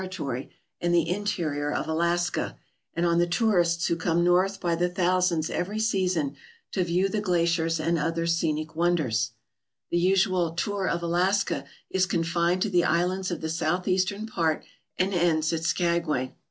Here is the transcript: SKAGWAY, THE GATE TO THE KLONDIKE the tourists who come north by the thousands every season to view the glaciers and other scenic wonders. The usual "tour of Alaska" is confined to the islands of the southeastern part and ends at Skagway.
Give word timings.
SKAGWAY, 0.01 0.17
THE 0.17 0.17
GATE 0.17 0.17
TO 0.17 0.23
THE 0.33 0.49
KLONDIKE 0.49 0.53
the 3.19 3.27
tourists 3.27 3.85
who 3.85 3.95
come 3.95 4.23
north 4.23 4.59
by 4.59 4.73
the 4.73 4.89
thousands 4.89 5.51
every 5.51 5.77
season 5.77 6.35
to 6.71 6.83
view 6.83 7.07
the 7.07 7.21
glaciers 7.21 7.79
and 7.79 7.99
other 7.99 8.25
scenic 8.25 8.75
wonders. 8.75 9.33
The 9.91 9.99
usual 9.99 10.53
"tour 10.53 10.87
of 10.89 11.03
Alaska" 11.03 11.65
is 11.91 12.07
confined 12.07 12.63
to 12.63 12.69
the 12.71 12.83
islands 12.83 13.29
of 13.29 13.41
the 13.41 13.49
southeastern 13.49 14.25
part 14.25 14.65
and 14.97 15.13
ends 15.13 15.53
at 15.53 15.63
Skagway. 15.65 16.33